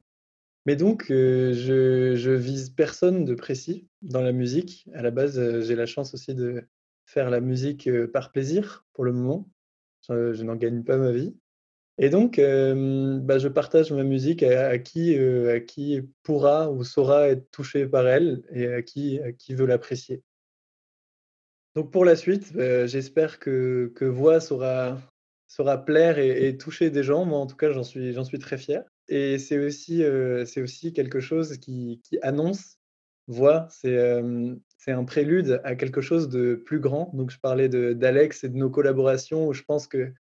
[0.66, 4.88] Mais donc, euh, je, je, vise personne de précis dans la musique.
[4.94, 6.64] À la base, euh, j'ai la chance aussi de
[7.06, 9.50] faire la musique euh, par plaisir pour le moment.
[10.08, 11.36] Je, n'en gagne pas ma vie.
[12.00, 17.52] Et donc, bah, je partage ma musique à, qui, à qui pourra ou saura être
[17.52, 20.24] touché par elle et à qui, qui veut l'apprécier.
[21.76, 22.52] Donc pour la suite,
[22.88, 25.00] j'espère que, que Voix saura,
[25.48, 27.26] saura plaire et, et, toucher des gens.
[27.26, 28.84] Moi, en tout cas, j'en suis, j'en suis très fier.
[29.10, 30.04] Et c'est aussi,
[30.58, 32.78] aussi quelque chose qui, qui annonce,
[33.28, 34.22] voix, c'est
[34.84, 37.10] c'est un prélude à quelque chose de plus grand.
[37.14, 40.12] Donc je parlais d'Alex et de nos collaborations où je pense que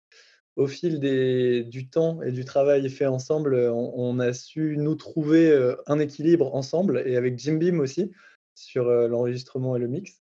[0.55, 5.73] au fil des, du temps et du travail fait ensemble, on, a su nous trouver
[5.87, 8.11] un équilibre ensemble et avec Jim Beam aussi
[8.55, 10.21] sur l'enregistrement et le mix.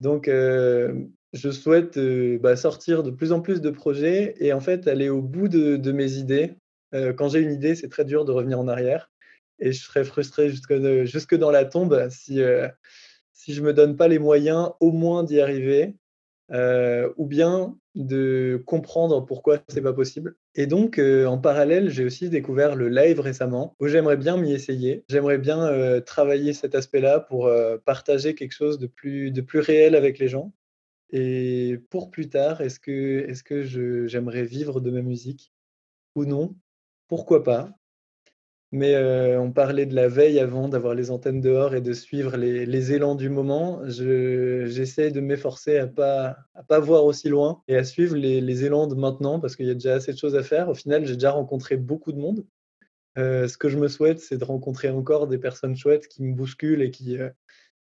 [0.00, 1.98] Donc je souhaite
[2.40, 5.76] bah, sortir de plus en plus de projets et en fait aller au bout de,
[5.76, 6.56] de mes idées
[6.94, 9.10] euh, quand j'ai une idée, c'est très dur de revenir en arrière.
[9.58, 10.72] Et je serais frustré jusque,
[11.04, 12.68] jusque dans la tombe si, euh,
[13.32, 15.96] si je ne me donne pas les moyens au moins d'y arriver,
[16.52, 20.36] euh, ou bien de comprendre pourquoi c'est pas possible.
[20.54, 25.04] Et donc, en parallèle, j'ai aussi découvert le live récemment, où j'aimerais bien m'y essayer.
[25.08, 27.50] J'aimerais bien travailler cet aspect-là pour
[27.84, 30.52] partager quelque chose de plus, de plus réel avec les gens.
[31.10, 33.62] Et pour plus tard, est-ce que, est -ce que
[34.06, 35.52] j'aimerais vivre de ma musique
[36.14, 36.54] ou non?
[37.08, 37.70] Pourquoi pas?
[38.70, 38.94] Mais
[39.38, 43.14] on parlait de la veille avant d'avoir les antennes dehors et de suivre les élans
[43.14, 43.80] du moment.
[43.86, 48.86] j'essaie de m'efforcer à pas à pas voir aussi loin et à suivre les élans
[48.86, 50.68] de maintenant parce qu'il y a déjà assez de choses à faire.
[50.68, 52.44] Au final, j'ai déjà rencontré beaucoup de monde.
[53.16, 56.82] ce que je me souhaite, c'est de rencontrer encore des personnes chouettes qui me bousculent
[56.82, 57.16] et qui,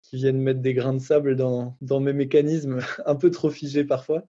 [0.04, 3.86] qui viennent mettre des grains de sable dans dans mes mécanismes un peu trop figés
[3.86, 4.24] parfois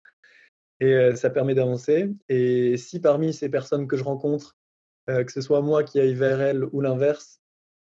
[0.80, 4.56] et ça permet d'avancer et si parmi ces personnes que je rencontre,
[5.10, 7.42] euh, que ce soit moi qui aille vers elle ou l'inverse,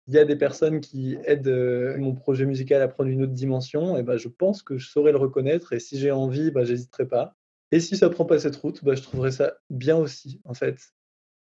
[0.08, 3.34] il y a des personnes qui aident euh, mon projet musical à prendre une autre
[3.34, 5.74] dimension, et ben, je pense que je saurais le reconnaître.
[5.74, 7.36] Et si j'ai envie, ben, j'hésiterai pas.
[7.72, 10.78] Et si ça prend pas cette route, ben, je trouverais ça bien aussi, en fait.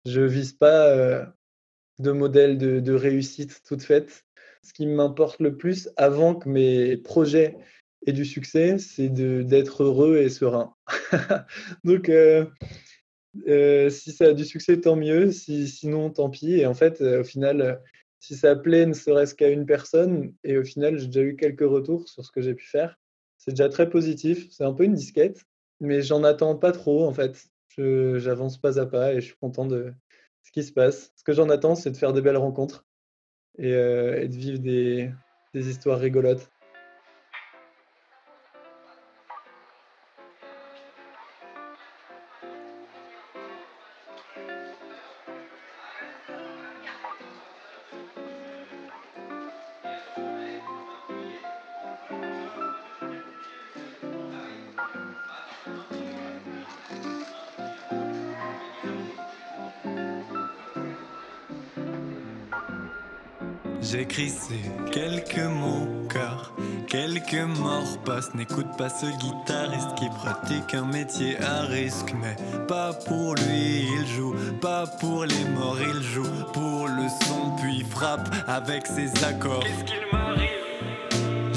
[0.06, 1.26] Je vise pas euh,
[1.98, 4.24] de modèle de, réussite toute faite.
[4.62, 7.58] Ce qui m'importe le plus avant que mes projets
[8.06, 10.74] aient du succès, c'est d'être heureux et serein.
[11.84, 12.10] Donc,
[13.90, 15.30] si ça a du succès, tant mieux.
[15.32, 16.54] Si, sinon, tant pis.
[16.54, 17.74] Et en fait, euh, au final, euh,
[18.20, 21.68] si ça plaît ne serait-ce qu'à une personne, et au final, j'ai déjà eu quelques
[21.68, 22.98] retours sur ce que j'ai pu faire,
[23.38, 24.48] c'est déjà très positif.
[24.50, 25.44] C'est un peu une disquette,
[25.80, 27.46] mais j'en attends pas trop, en fait.
[27.76, 29.92] J'avance pas à pas et je suis content de
[30.44, 31.12] ce qui se passe.
[31.16, 32.86] Ce que j'en attends, c'est de faire des belles rencontres
[33.58, 36.48] et, de vivre des histoires rigolotes.
[63.90, 66.54] J'écris ces quelques mots car
[66.88, 68.34] quelques morts passent.
[68.34, 72.14] N'écoute pas ce guitariste qui pratique un métier à risque.
[72.18, 72.34] Mais
[72.66, 74.34] pas pour lui, il joue.
[74.62, 76.24] Pas pour les morts, il joue.
[76.54, 79.64] Pour le son, puis frappe avec ses accords.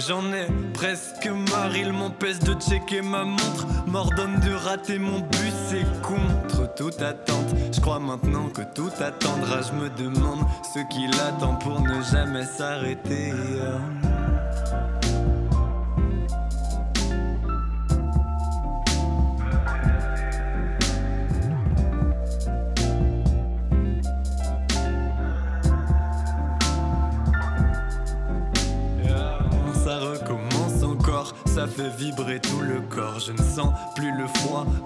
[0.08, 5.54] J'en ai presque marre, il m'empêche de checker ma montre, m'ordonne de rater mon bus,
[5.68, 7.54] c'est contre toute attente.
[7.74, 12.46] Je crois maintenant que tout attendra, je me demande ce qu'il attend pour ne jamais
[12.46, 13.34] s'arrêter.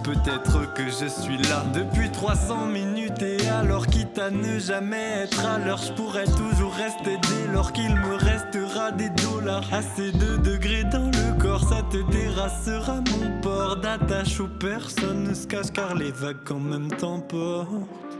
[0.04, 3.22] Peut-être que je suis là depuis 300 minutes.
[3.22, 7.72] Et alors, quitte à ne jamais être à l'heure, je pourrais toujours rester dès lors
[7.72, 9.64] qu'il me restera des dollars.
[9.72, 15.34] Assez de degrés dans le corps, ça te terrassera mon port d'attache où personne ne
[15.34, 18.11] se cache car les vagues en même temps portent.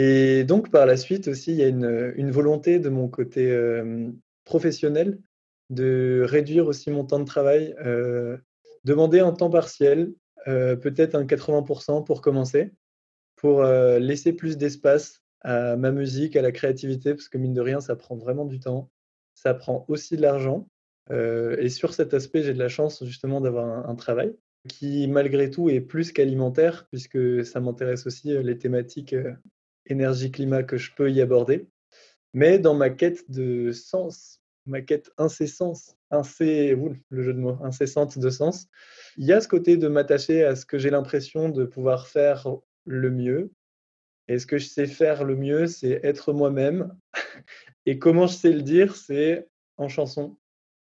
[0.00, 3.52] Et donc, par la suite aussi, il y a une, volonté de mon côté
[4.44, 5.18] professionnel
[5.70, 7.74] de réduire aussi mon temps de travail,
[8.84, 10.12] demander un temps partiel,
[10.46, 12.70] peut-être un 80% pour commencer,
[13.34, 17.80] pour laisser plus d'espace à ma musique, à la créativité, parce que mine de rien,
[17.80, 18.92] ça prend vraiment du temps.
[19.34, 20.68] Ça prend aussi de l'argent.
[21.10, 24.32] et sur cet aspect, j'ai de la chance justement d'avoir un, travail
[24.68, 29.16] qui, malgré tout, est plus qu'alimentaire, puisque ça m'intéresse aussi les thématiques
[29.88, 31.68] énergie-climat que je peux y aborder.
[32.34, 36.76] Mais dans ma quête de sens, ma quête incessante, incé,
[37.10, 38.68] le jeu de mots, incessante de sens,
[39.16, 42.46] il y a ce côté de m'attacher à ce que j'ai l'impression de pouvoir faire
[42.84, 43.50] le mieux.
[44.28, 46.94] Et ce que je sais faire le mieux, c'est être moi-même.
[47.86, 50.36] Et comment je sais le dire, c'est en chanson.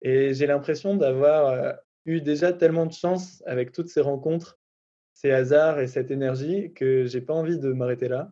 [0.02, 1.74] Et j'ai l'impression d'avoir euh,
[2.06, 4.60] eu déjà tellement de chance avec toutes ces rencontres,
[5.14, 8.32] ces hasards et cette énergie que j'ai pas envie de m'arrêter là.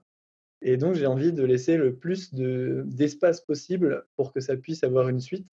[0.61, 5.09] Et donc, j'ai envie de laisser le plus d'espace possible pour que ça puisse avoir
[5.09, 5.51] une suite.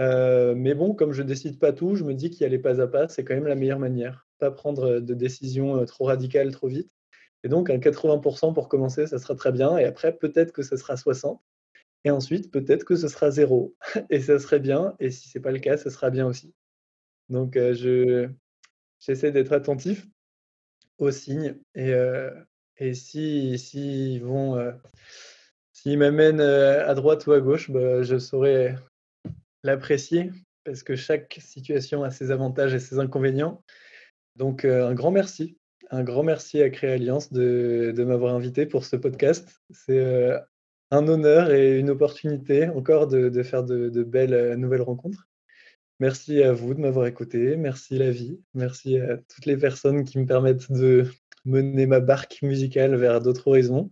[0.00, 2.86] Euh, mais bon, comme je décide pas tout, je me dis qu'y aller pas à
[2.86, 4.26] pas, c'est quand même la meilleure manière.
[4.38, 6.90] Pas prendre de décisions euh, trop radicales trop vite.
[7.44, 9.76] Et donc, un 80% pour commencer, ça sera très bien.
[9.76, 11.42] Et après, peut-être que ce sera 60.
[12.04, 13.74] Et ensuite, peut-être que ce sera zéro.
[14.10, 14.94] Et ça serait bien.
[14.98, 16.54] Et si c'est pas le cas, ce sera bien aussi.
[17.28, 18.28] Donc, euh, je
[19.00, 20.06] j'essaie d'être attentif
[20.98, 21.56] aux signes.
[21.74, 21.92] Et,
[22.82, 24.72] et si, euh,
[25.72, 28.74] s'ils m'amènent euh, à droite ou à gauche, bah, je saurais
[29.62, 30.32] l'apprécier
[30.64, 33.62] parce que chaque situation a ses avantages et ses inconvénients.
[34.34, 35.56] Donc, euh, un grand merci.
[35.90, 39.62] Un grand merci à Créa Alliance de, de m'avoir invité pour ce podcast.
[39.70, 40.32] C'est
[40.90, 45.28] un honneur et une opportunité encore de, de faire de, de, belles nouvelles rencontres.
[46.00, 47.56] Merci à vous de m'avoir écouté.
[47.56, 48.40] Merci la vie.
[48.54, 51.06] Merci à toutes les personnes qui me permettent de
[51.44, 53.90] mener ma barque musicale vers d'autres horizons.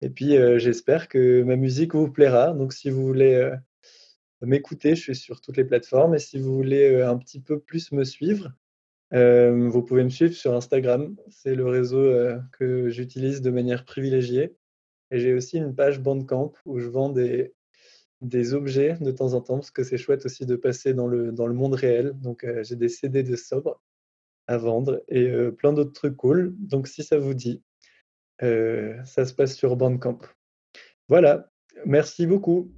[0.00, 2.52] Et puis, euh, j'espère que ma musique vous plaira.
[2.52, 3.56] Donc, si vous voulez euh,
[4.42, 6.14] m'écouter, je suis sur toutes les plateformes.
[6.14, 8.52] Et si vous voulez euh, un petit peu plus me suivre,
[9.12, 11.16] vous pouvez me suivre sur Instagram.
[11.30, 12.12] C'est le réseau
[12.52, 14.54] que j'utilise de manière privilégiée.
[15.10, 17.54] Et j'ai aussi une page Bandcamp où je vends des,
[18.54, 21.46] objets de temps en temps, parce que c'est chouette aussi de passer dans le, dans
[21.46, 22.12] le monde réel.
[22.20, 23.80] Donc, j'ai des CD de sobre
[24.48, 26.56] à vendre et plein d'autres trucs cool.
[26.58, 27.62] Donc si ça vous dit,
[28.40, 30.18] ça se passe sur Bandcamp.
[31.08, 31.50] Voilà,
[31.84, 32.72] merci beaucoup.